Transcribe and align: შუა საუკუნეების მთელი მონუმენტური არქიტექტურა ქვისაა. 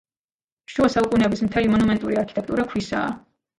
შუა 0.75 0.89
საუკუნეების 0.93 1.45
მთელი 1.49 1.71
მონუმენტური 1.75 2.19
არქიტექტურა 2.25 2.69
ქვისაა. 2.75 3.15